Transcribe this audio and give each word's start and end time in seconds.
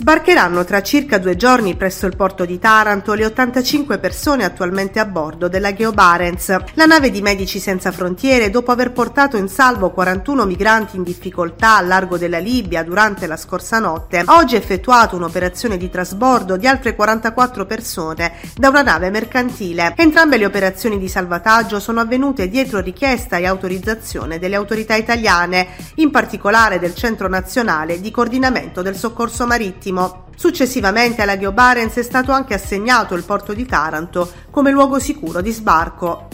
Sbarcheranno 0.00 0.64
tra 0.64 0.80
circa 0.80 1.18
due 1.18 1.36
giorni 1.36 1.76
presso 1.76 2.06
il 2.06 2.16
porto 2.16 2.46
di 2.46 2.58
Taranto 2.58 3.12
le 3.12 3.26
85 3.26 3.98
persone 3.98 4.44
attualmente 4.44 4.98
a 4.98 5.04
bordo 5.04 5.46
della 5.46 5.74
Geo 5.74 5.92
Barents. 5.92 6.56
La 6.72 6.86
nave 6.86 7.10
di 7.10 7.20
Medici 7.20 7.58
Senza 7.58 7.92
Frontiere, 7.92 8.48
dopo 8.48 8.70
aver 8.70 8.92
portato 8.92 9.36
in 9.36 9.46
salvo 9.48 9.90
41 9.90 10.46
migranti 10.46 10.96
in 10.96 11.02
difficoltà 11.02 11.76
al 11.76 11.86
largo 11.86 12.16
della 12.16 12.38
Libia 12.38 12.82
durante 12.82 13.26
la 13.26 13.36
scorsa 13.36 13.78
notte, 13.78 14.22
ha 14.24 14.36
oggi 14.38 14.56
effettuato 14.56 15.16
un'operazione 15.16 15.76
di 15.76 15.90
trasbordo 15.90 16.56
di 16.56 16.66
altre 16.66 16.96
44 16.96 17.66
persone 17.66 18.32
da 18.56 18.70
una 18.70 18.80
nave 18.80 19.10
mercantile. 19.10 19.92
Entrambe 19.98 20.38
le 20.38 20.46
operazioni 20.46 20.98
di 20.98 21.08
salvataggio 21.08 21.78
sono 21.78 22.00
avvenute 22.00 22.48
dietro 22.48 22.80
richiesta 22.80 23.36
e 23.36 23.44
autorizzazione 23.44 24.38
delle 24.38 24.56
autorità 24.56 24.94
italiane, 24.94 25.68
in 25.96 26.10
particolare 26.10 26.78
del 26.78 26.94
Centro 26.94 27.28
Nazionale 27.28 28.00
di 28.00 28.10
Coordinamento 28.10 28.80
del 28.80 28.96
Soccorso 28.96 29.46
Marittimo 29.46 29.88
marittimo. 29.90 30.28
Successivamente 30.36 31.20
alla 31.20 31.36
Geo 31.36 31.52
Barents 31.52 31.96
è 31.96 32.02
stato 32.02 32.32
anche 32.32 32.54
assegnato 32.54 33.14
il 33.14 33.24
porto 33.24 33.52
di 33.52 33.66
Taranto 33.66 34.30
come 34.50 34.70
luogo 34.70 34.98
sicuro 34.98 35.42
di 35.42 35.50
sbarco. 35.50 36.28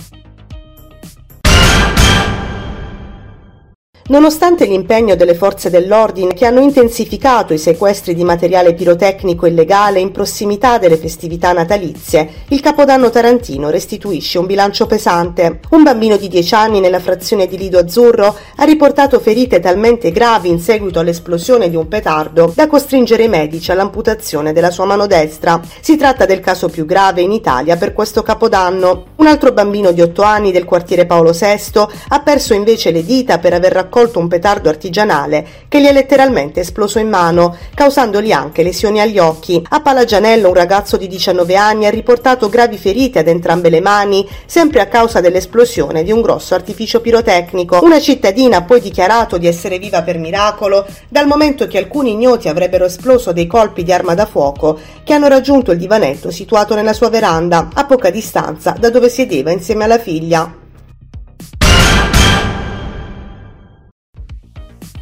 Nonostante 4.08 4.66
l'impegno 4.66 5.16
delle 5.16 5.34
forze 5.34 5.68
dell'ordine 5.68 6.32
che 6.32 6.46
hanno 6.46 6.60
intensificato 6.60 7.52
i 7.52 7.58
sequestri 7.58 8.14
di 8.14 8.22
materiale 8.22 8.72
pirotecnico 8.72 9.46
illegale 9.46 9.98
in 9.98 10.12
prossimità 10.12 10.78
delle 10.78 10.96
festività 10.96 11.52
natalizie, 11.52 12.44
il 12.50 12.60
Capodanno 12.60 13.10
tarantino 13.10 13.68
restituisce 13.68 14.38
un 14.38 14.46
bilancio 14.46 14.86
pesante. 14.86 15.58
Un 15.70 15.82
bambino 15.82 16.16
di 16.16 16.28
10 16.28 16.54
anni 16.54 16.78
nella 16.78 17.00
frazione 17.00 17.48
di 17.48 17.58
Lido 17.58 17.80
Azzurro 17.80 18.36
ha 18.54 18.64
riportato 18.64 19.18
ferite 19.18 19.58
talmente 19.58 20.12
gravi 20.12 20.50
in 20.50 20.60
seguito 20.60 21.00
all'esplosione 21.00 21.68
di 21.68 21.74
un 21.74 21.88
petardo 21.88 22.52
da 22.54 22.68
costringere 22.68 23.24
i 23.24 23.28
medici 23.28 23.72
all'amputazione 23.72 24.52
della 24.52 24.70
sua 24.70 24.84
mano 24.84 25.08
destra. 25.08 25.60
Si 25.80 25.96
tratta 25.96 26.26
del 26.26 26.38
caso 26.38 26.68
più 26.68 26.86
grave 26.86 27.22
in 27.22 27.32
Italia 27.32 27.76
per 27.76 27.92
questo 27.92 28.22
Capodanno. 28.22 29.06
Un 29.16 29.26
altro 29.26 29.50
bambino 29.50 29.90
di 29.90 30.00
8 30.00 30.22
anni 30.22 30.52
del 30.52 30.64
quartiere 30.64 31.06
Paolo 31.06 31.32
VI 31.32 31.86
ha 32.08 32.20
perso 32.20 32.54
invece 32.54 32.92
le 32.92 33.02
dita 33.02 33.40
per 33.40 33.52
aver 33.52 33.72
raccolto 33.72 33.94
raccolto 33.96 34.18
un 34.18 34.28
petardo 34.28 34.68
artigianale 34.68 35.46
che 35.68 35.80
gli 35.80 35.86
è 35.86 35.92
letteralmente 35.92 36.60
esploso 36.60 36.98
in 36.98 37.08
mano, 37.08 37.56
causandogli 37.74 38.30
anche 38.30 38.62
lesioni 38.62 39.00
agli 39.00 39.18
occhi. 39.18 39.64
A 39.70 39.80
Palagianello 39.80 40.48
un 40.48 40.54
ragazzo 40.54 40.98
di 40.98 41.06
19 41.06 41.56
anni 41.56 41.86
ha 41.86 41.90
riportato 41.90 42.50
gravi 42.50 42.76
ferite 42.76 43.20
ad 43.20 43.28
entrambe 43.28 43.70
le 43.70 43.80
mani, 43.80 44.28
sempre 44.44 44.80
a 44.80 44.86
causa 44.86 45.22
dell'esplosione 45.22 46.02
di 46.02 46.12
un 46.12 46.20
grosso 46.20 46.54
artificio 46.54 47.00
pirotecnico. 47.00 47.78
Una 47.82 47.98
cittadina 47.98 48.58
ha 48.58 48.62
poi 48.64 48.82
dichiarato 48.82 49.38
di 49.38 49.46
essere 49.46 49.78
viva 49.78 50.02
per 50.02 50.18
miracolo, 50.18 50.86
dal 51.08 51.26
momento 51.26 51.66
che 51.66 51.78
alcuni 51.78 52.12
ignoti 52.12 52.48
avrebbero 52.48 52.84
esploso 52.84 53.32
dei 53.32 53.46
colpi 53.46 53.82
di 53.82 53.92
arma 53.92 54.12
da 54.12 54.26
fuoco 54.26 54.78
che 55.04 55.14
hanno 55.14 55.28
raggiunto 55.28 55.72
il 55.72 55.78
divanetto 55.78 56.30
situato 56.30 56.74
nella 56.74 56.92
sua 56.92 57.08
veranda, 57.08 57.70
a 57.72 57.86
poca 57.86 58.10
distanza 58.10 58.76
da 58.78 58.90
dove 58.90 59.08
sedeva 59.08 59.50
insieme 59.50 59.84
alla 59.84 59.98
figlia. 59.98 60.64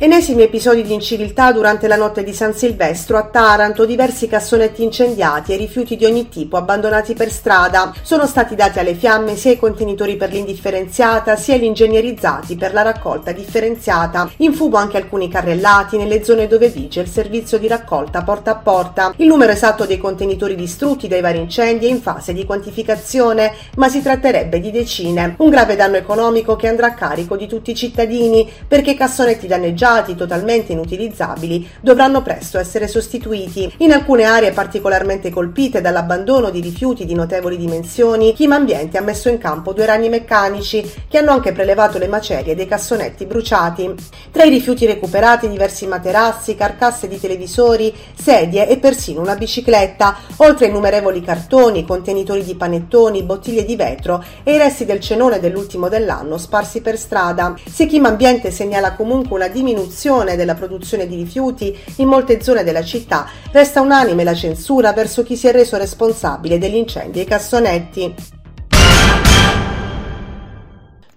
Enesimi 0.04 0.42
episodi 0.42 0.82
di 0.82 0.92
inciviltà 0.92 1.50
durante 1.50 1.88
la 1.88 1.96
notte 1.96 2.22
di 2.24 2.34
San 2.34 2.52
Silvestro 2.52 3.16
a 3.16 3.22
Taranto, 3.22 3.86
diversi 3.86 4.26
cassonetti 4.26 4.82
incendiati 4.82 5.54
e 5.54 5.56
rifiuti 5.56 5.96
di 5.96 6.04
ogni 6.04 6.28
tipo 6.28 6.58
abbandonati 6.58 7.14
per 7.14 7.30
strada. 7.30 7.90
Sono 8.02 8.26
stati 8.26 8.54
dati 8.54 8.78
alle 8.78 8.92
fiamme 8.92 9.34
sia 9.34 9.52
i 9.52 9.58
contenitori 9.58 10.16
per 10.16 10.30
l'indifferenziata 10.30 11.36
sia 11.36 11.56
gli 11.56 11.64
ingegnerizzati 11.64 12.54
per 12.54 12.74
la 12.74 12.82
raccolta 12.82 13.32
differenziata. 13.32 14.30
In 14.40 14.52
fumo 14.52 14.76
anche 14.76 14.98
alcuni 14.98 15.30
carrellati 15.30 15.96
nelle 15.96 16.22
zone 16.22 16.48
dove 16.48 16.68
vige 16.68 17.00
il 17.00 17.08
servizio 17.08 17.56
di 17.56 17.66
raccolta 17.66 18.22
porta 18.24 18.50
a 18.50 18.56
porta. 18.56 19.14
Il 19.16 19.26
numero 19.26 19.52
esatto 19.52 19.86
dei 19.86 19.96
contenitori 19.96 20.54
distrutti 20.54 21.08
dai 21.08 21.22
vari 21.22 21.38
incendi 21.38 21.86
è 21.86 21.88
in 21.88 22.02
fase 22.02 22.34
di 22.34 22.44
quantificazione, 22.44 23.54
ma 23.76 23.88
si 23.88 24.02
tratterebbe 24.02 24.60
di 24.60 24.70
decine. 24.70 25.34
Un 25.38 25.48
grave 25.48 25.76
danno 25.76 25.96
economico 25.96 26.56
che 26.56 26.68
andrà 26.68 26.88
a 26.88 26.94
carico 26.94 27.38
di 27.38 27.46
tutti 27.46 27.70
i 27.70 27.74
cittadini 27.74 28.46
perché 28.68 28.90
i 28.90 28.96
cassonetti 28.96 29.46
danneggiati 29.46 29.92
stati 29.94 30.16
totalmente 30.16 30.72
inutilizzabili 30.72 31.68
dovranno 31.80 32.20
presto 32.20 32.58
essere 32.58 32.88
sostituiti. 32.88 33.72
In 33.78 33.92
alcune 33.92 34.24
aree 34.24 34.50
particolarmente 34.50 35.30
colpite 35.30 35.80
dall'abbandono 35.80 36.50
di 36.50 36.60
rifiuti 36.60 37.04
di 37.04 37.14
notevoli 37.14 37.56
dimensioni, 37.56 38.32
Chima 38.32 38.56
Ambiente 38.56 38.98
ha 38.98 39.02
messo 39.02 39.28
in 39.28 39.38
campo 39.38 39.72
due 39.72 39.86
ragni 39.86 40.08
meccanici 40.08 41.04
che 41.08 41.18
hanno 41.18 41.30
anche 41.30 41.52
prelevato 41.52 41.98
le 41.98 42.08
macerie 42.08 42.56
dei 42.56 42.66
cassonetti 42.66 43.24
bruciati. 43.24 43.94
Tra 44.32 44.42
i 44.42 44.50
rifiuti 44.50 44.84
recuperati 44.84 45.48
diversi 45.48 45.86
materassi, 45.86 46.56
carcasse 46.56 47.06
di 47.06 47.20
televisori, 47.20 47.94
sedie 48.20 48.68
e 48.68 48.78
persino 48.78 49.20
una 49.20 49.36
bicicletta, 49.36 50.16
oltre 50.38 50.66
a 50.66 50.68
innumerevoli 50.70 51.20
cartoni, 51.20 51.86
contenitori 51.86 52.42
di 52.42 52.56
panettoni, 52.56 53.22
bottiglie 53.22 53.64
di 53.64 53.76
vetro 53.76 54.24
e 54.42 54.54
i 54.54 54.58
resti 54.58 54.84
del 54.84 54.98
cenone 54.98 55.38
dell'ultimo 55.38 55.88
dell'anno 55.88 56.36
sparsi 56.36 56.80
per 56.80 56.98
strada. 56.98 57.54
Se 57.64 57.86
Chima 57.86 58.08
Ambiente 58.08 58.50
segnala 58.50 58.94
comunque 58.94 59.36
una 59.36 59.46
diminuzione 59.48 59.73
diminuzione 59.74 60.36
della 60.36 60.54
produzione 60.54 61.06
di 61.08 61.16
rifiuti 61.16 61.76
in 61.96 62.06
molte 62.06 62.40
zone 62.40 62.62
della 62.62 62.84
città, 62.84 63.28
resta 63.50 63.80
unanime 63.80 64.22
la 64.22 64.34
censura 64.34 64.92
verso 64.92 65.24
chi 65.24 65.36
si 65.36 65.48
è 65.48 65.52
reso 65.52 65.76
responsabile 65.76 66.58
degli 66.58 66.76
incendi 66.76 67.18
ai 67.18 67.26
cassonetti. 67.26 68.14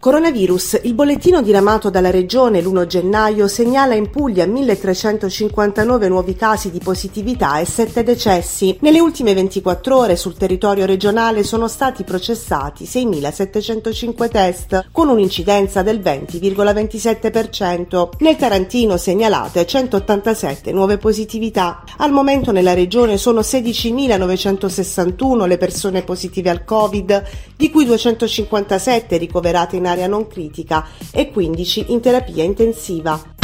Coronavirus. 0.07 0.79
Il 0.83 0.93
bollettino 0.93 1.41
diramato 1.41 1.89
dalla 1.89 2.09
Regione 2.09 2.61
l'1 2.61 2.85
gennaio 2.85 3.49
segnala 3.49 3.93
in 3.93 4.09
Puglia 4.09 4.45
1359 4.45 6.07
nuovi 6.07 6.33
casi 6.33 6.71
di 6.71 6.79
positività 6.79 7.59
e 7.59 7.65
7 7.65 8.03
decessi. 8.03 8.77
Nelle 8.79 9.01
ultime 9.01 9.33
24 9.33 9.97
ore 9.97 10.15
sul 10.15 10.37
territorio 10.37 10.85
regionale 10.85 11.43
sono 11.43 11.67
stati 11.67 12.05
processati 12.05 12.85
6.705 12.85 14.29
test, 14.29 14.87
con 14.93 15.09
un'incidenza 15.09 15.81
del 15.81 15.99
20,27%. 15.99 18.11
Nel 18.19 18.37
Tarantino 18.37 18.95
segnalate 18.95 19.65
187 19.65 20.71
nuove 20.71 20.99
positività. 20.99 21.83
Al 21.97 22.13
momento 22.13 22.53
nella 22.53 22.73
regione 22.73 23.17
sono 23.17 23.41
16.961 23.41 25.45
le 25.45 25.57
persone 25.57 26.03
positive 26.03 26.49
al 26.49 26.63
Covid, 26.63 27.23
di 27.57 27.69
cui 27.69 27.83
257 27.83 29.17
ricoverate 29.17 29.75
in 29.75 29.95
area 29.97 30.07
non 30.07 30.27
critica 30.27 30.87
e 31.11 31.31
15 31.31 31.85
in 31.91 31.99
terapia 31.99 32.43
intensiva. 32.43 33.35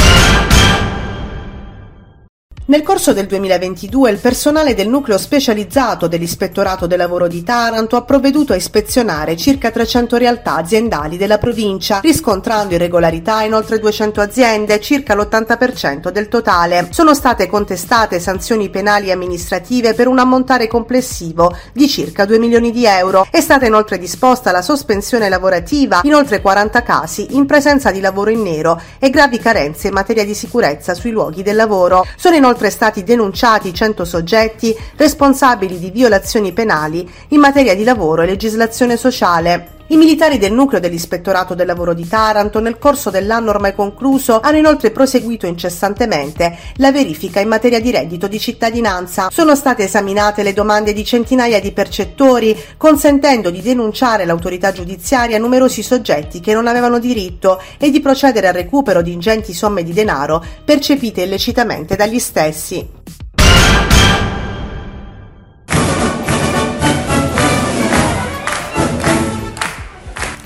Nel 2.65 2.81
corso 2.81 3.11
del 3.11 3.25
2022 3.25 4.09
il 4.09 4.19
personale 4.19 4.73
del 4.73 4.87
nucleo 4.87 5.17
specializzato 5.17 6.07
dell'Ispettorato 6.07 6.87
del 6.87 6.97
Lavoro 6.97 7.27
di 7.27 7.43
Taranto 7.43 7.97
ha 7.97 8.03
provveduto 8.03 8.53
a 8.53 8.55
ispezionare 8.55 9.35
circa 9.35 9.69
300 9.69 10.15
realtà 10.15 10.55
aziendali 10.55 11.17
della 11.17 11.39
provincia, 11.39 11.99
riscontrando 11.99 12.75
irregolarità 12.75 13.43
in 13.43 13.53
oltre 13.53 13.79
200 13.79 14.21
aziende, 14.21 14.79
circa 14.79 15.13
l'80% 15.13 16.09
del 16.09 16.29
totale. 16.29 16.87
Sono 16.91 17.13
state 17.13 17.47
contestate 17.47 18.21
sanzioni 18.21 18.69
penali 18.69 19.09
e 19.09 19.11
amministrative 19.11 19.93
per 19.93 20.07
un 20.07 20.19
ammontare 20.19 20.67
complessivo 20.67 21.53
di 21.73 21.89
circa 21.89 22.23
2 22.23 22.39
milioni 22.39 22.71
di 22.71 22.85
euro. 22.85 23.27
È 23.29 23.41
stata 23.41 23.65
inoltre 23.65 23.97
disposta 23.97 24.51
la 24.51 24.61
sospensione 24.61 25.27
lavorativa 25.27 25.99
in 26.03 26.15
oltre 26.15 26.39
40 26.39 26.81
casi 26.81 27.35
in 27.35 27.45
presenza 27.45 27.91
di 27.91 27.99
lavoro 27.99 28.29
in 28.29 28.41
nero 28.41 28.81
e 28.99 29.09
gravi 29.09 29.37
carenze 29.37 29.87
in 29.87 29.93
materia 29.93 30.23
di 30.23 30.33
sicurezza 30.33 30.93
sui 30.93 31.11
luoghi 31.11 31.43
del 31.43 31.57
lavoro. 31.57 32.05
Sono 32.15 32.37
inoltre 32.37 32.51
inoltre 32.53 32.69
stati 32.69 33.03
denunciati 33.03 33.73
100 33.73 34.05
soggetti 34.05 34.77
responsabili 34.95 35.79
di 35.79 35.89
violazioni 35.89 36.51
penali 36.51 37.09
in 37.29 37.39
materia 37.39 37.75
di 37.75 37.83
lavoro 37.83 38.21
e 38.21 38.27
legislazione 38.27 38.95
sociale. 38.95 39.81
I 39.93 39.95
militari 39.95 40.39
del 40.39 40.51
nucleo 40.51 40.79
dell'Ispettorato 40.79 41.53
del 41.53 41.67
Lavoro 41.67 41.93
di 41.93 42.07
Taranto 42.07 42.59
nel 42.59 42.79
corso 42.79 43.11
dell'anno 43.11 43.51
ormai 43.51 43.75
concluso 43.75 44.39
hanno 44.39 44.57
inoltre 44.57 44.89
proseguito 44.89 45.45
incessantemente 45.45 46.57
la 46.77 46.91
verifica 46.91 47.39
in 47.39 47.47
materia 47.47 47.79
di 47.79 47.91
reddito 47.91 48.27
di 48.27 48.39
cittadinanza. 48.39 49.29
Sono 49.29 49.55
state 49.55 49.83
esaminate 49.83 50.41
le 50.41 50.53
domande 50.53 50.93
di 50.93 51.05
centinaia 51.05 51.59
di 51.59 51.71
percettori, 51.73 52.59
consentendo 52.75 53.51
di 53.51 53.61
denunciare 53.61 54.25
l'autorità 54.25 54.71
giudiziaria 54.71 55.37
numerosi 55.37 55.83
soggetti 55.83 56.39
che 56.39 56.55
non 56.55 56.65
avevano 56.65 56.97
diritto 56.97 57.61
e 57.77 57.91
di 57.91 57.99
procedere 57.99 58.47
al 58.47 58.55
recupero 58.55 59.03
di 59.03 59.11
ingenti 59.11 59.53
somme 59.53 59.83
di 59.83 59.93
denaro 59.93 60.43
percepite 60.65 61.21
illecitamente 61.21 61.95
dagli 61.95 62.17
stessi. 62.17 63.22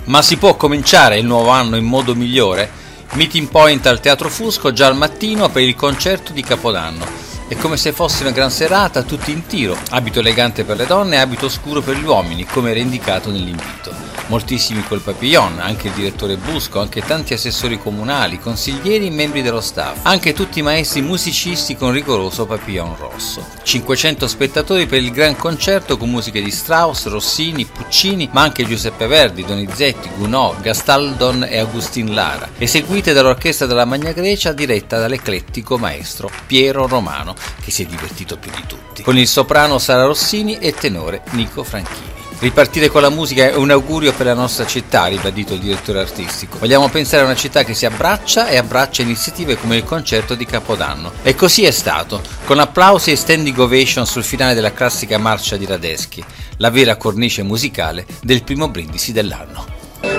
Ma 0.08 0.22
si 0.22 0.38
può 0.38 0.56
cominciare 0.56 1.18
il 1.18 1.26
nuovo 1.26 1.50
anno 1.50 1.76
in 1.76 1.84
modo 1.84 2.16
migliore? 2.16 2.72
Meeting 3.16 3.50
point 3.50 3.86
al 3.88 4.00
Teatro 4.00 4.30
Fusco 4.30 4.72
già 4.72 4.88
al 4.88 4.96
mattino 4.96 5.50
per 5.50 5.64
il 5.64 5.76
concerto 5.76 6.32
di 6.32 6.42
Capodanno. 6.42 7.06
È 7.50 7.58
come 7.58 7.76
se 7.76 7.92
fosse 7.92 8.22
una 8.22 8.32
gran 8.32 8.50
serata, 8.50 9.04
tutti 9.04 9.32
in 9.32 9.46
tiro, 9.48 9.78
abito 9.90 10.20
elegante 10.20 10.64
per 10.64 10.78
le 10.78 10.86
donne 10.86 11.16
e 11.16 11.20
abito 11.20 11.50
scuro 11.50 11.82
per 11.82 11.98
gli 11.98 12.06
uomini, 12.06 12.46
come 12.46 12.70
era 12.70 12.80
indicato 12.80 13.30
nell'invito. 13.32 14.07
Moltissimi 14.28 14.84
col 14.84 15.02
Papillon, 15.02 15.60
anche 15.60 15.88
il 15.88 15.94
direttore 15.94 16.38
Busco, 16.38 16.80
anche 16.80 17.02
tanti 17.02 17.34
assessori 17.34 17.80
comunali, 17.80 18.40
consiglieri 18.40 19.08
e 19.08 19.12
membri 19.12 19.42
dello 19.42 19.62
staff, 19.62 20.00
anche 20.04 20.34
tutti 20.34 20.60
i 20.60 20.64
maestri 20.64 21.02
musicisti 21.02 21.76
con 21.76 21.92
rigoroso 21.92 22.46
Papillon 22.46 22.96
rosso. 22.98 23.46
500 23.64 24.28
spettatori 24.28 24.86
per 24.86 25.02
il 25.02 25.12
gran 25.12 25.36
concerto 25.36 25.98
con 25.98 26.10
musiche 26.10 26.42
di 26.42 26.52
Strauss, 26.52 27.08
Rossini, 27.08 27.66
Puccini, 27.66 28.30
ma 28.32 28.42
anche 28.42 28.66
Giuseppe 28.66 29.08
Verdi, 29.08 29.46
Donizetti, 29.46 30.10
Gounod, 30.18 30.62
Gastaldon 30.62 31.46
e 31.50 31.58
Agustin 31.60 32.14
Lara, 32.14 32.50
eseguite 32.58 33.14
dall'orchestra 33.14 33.66
della 33.66 33.86
Magna 33.86 34.12
Grecia 34.12 34.54
diretta 34.54 35.00
dall'eclettico 35.00 35.78
maestro 35.78 36.30
Piero 36.46 36.88
Romano, 36.88 37.36
che 37.64 37.72
si 37.72 37.84
è 37.84 37.86
divertito 37.86 38.38
più 38.38 38.52
di 38.52 38.64
tutti, 38.68 39.04
con 39.04 39.18
il 39.18 39.28
soprano 39.28 39.78
Sara 39.78 40.06
Rossini 40.06 40.58
e 40.58 40.74
tenore 40.74 41.22
Nico 41.32 41.64
Franchini. 41.64 42.17
Ripartire 42.40 42.90
con 42.90 43.02
la 43.02 43.10
musica 43.10 43.50
è 43.50 43.56
un 43.56 43.72
augurio 43.72 44.14
per 44.14 44.28
la 44.28 44.36
nostra 44.36 44.68
città, 44.68 45.04
ha 45.04 45.08
ribadito 45.08 45.56
il 45.56 45.60
direttore 45.60 46.02
artistico. 46.02 46.60
Vogliamo 46.60 46.88
pensare 46.88 47.24
a 47.24 47.26
una 47.26 47.36
città 47.36 47.64
che 47.64 47.74
si 47.74 47.88
abbraccia 47.88 48.48
e 48.48 48.58
abbraccia 48.58 49.02
iniziative 49.02 49.58
come 49.58 49.78
il 49.78 49.84
concerto 49.84 50.36
di 50.36 50.46
Capodanno. 50.46 51.14
E 51.24 51.34
così 51.34 51.66
è 51.66 51.72
stato, 51.72 52.22
con 52.46 52.60
applausi 52.60 53.10
e 53.10 53.16
standing 53.16 53.58
ovation 53.58 54.06
sul 54.06 54.24
finale 54.24 54.54
della 54.54 54.72
classica 54.72 55.18
marcia 55.18 55.58
di 55.58 55.66
Radeschi, 55.66 56.24
la 56.58 56.70
vera 56.70 56.96
cornice 56.96 57.42
musicale 57.42 58.06
del 58.22 58.44
primo 58.44 58.68
brindisi 58.68 59.12
dell'anno. 59.14 59.77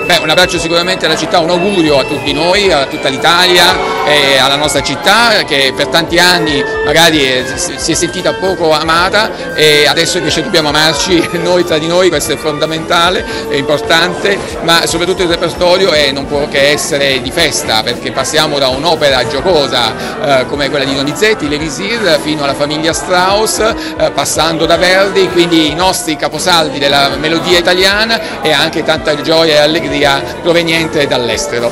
Beh, 0.09 0.17
un 0.17 0.29
abbraccio 0.31 0.57
sicuramente 0.57 1.05
alla 1.05 1.15
città, 1.15 1.37
un 1.37 1.51
augurio 1.51 1.99
a 1.99 2.03
tutti 2.03 2.33
noi, 2.33 2.71
a 2.71 2.87
tutta 2.87 3.09
l'Italia 3.09 4.07
e 4.07 4.39
alla 4.39 4.55
nostra 4.55 4.81
città 4.81 5.43
che 5.45 5.71
per 5.75 5.89
tanti 5.89 6.17
anni 6.17 6.63
magari 6.83 7.45
si 7.55 7.91
è 7.91 7.93
sentita 7.93 8.33
poco 8.33 8.71
amata 8.71 9.53
e 9.53 9.85
adesso 9.85 10.17
invece 10.17 10.41
dobbiamo 10.41 10.69
amarci 10.69 11.29
noi 11.43 11.63
tra 11.63 11.77
di 11.77 11.85
noi, 11.85 12.09
questo 12.09 12.33
è 12.33 12.37
fondamentale, 12.37 13.23
è 13.49 13.53
importante, 13.53 14.35
ma 14.63 14.87
soprattutto 14.87 15.21
il 15.21 15.29
repertorio 15.29 15.91
è, 15.91 16.11
non 16.11 16.25
può 16.25 16.47
che 16.47 16.71
essere 16.71 17.21
di 17.21 17.29
festa 17.29 17.83
perché 17.83 18.11
passiamo 18.11 18.57
da 18.57 18.69
un'opera 18.69 19.27
giocosa 19.27 20.39
eh, 20.39 20.45
come 20.47 20.71
quella 20.71 20.85
di 20.85 20.95
Donizetti, 20.95 21.47
Levisir, 21.47 22.17
fino 22.19 22.43
alla 22.43 22.55
famiglia 22.55 22.93
Strauss, 22.93 23.59
eh, 23.59 24.09
passando 24.09 24.65
da 24.65 24.77
Verdi, 24.77 25.29
quindi 25.29 25.69
i 25.69 25.75
nostri 25.75 26.15
caposaldi 26.15 26.79
della 26.79 27.09
melodia 27.09 27.59
italiana 27.59 28.41
e 28.41 28.51
anche 28.51 28.83
tanta 28.83 29.15
gioia 29.21 29.53
e 29.53 29.57
allegria 29.57 29.97
media 29.99 30.21
proveniente 30.41 31.07
dall'estero. 31.07 31.69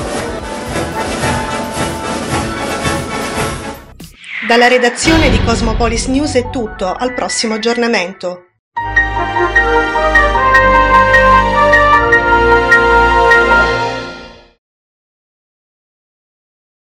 Dalla 4.45 4.67
redazione 4.67 5.29
di 5.29 5.41
Cosmopolis 5.43 6.07
News 6.07 6.33
è 6.35 6.49
tutto, 6.49 6.91
al 6.91 7.13
prossimo 7.13 7.53
aggiornamento. 7.53 8.46